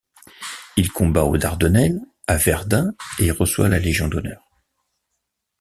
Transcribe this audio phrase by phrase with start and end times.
[0.77, 4.41] Il combat aux Dardanelles, à Verdun et reçoit la Légion d'honneur.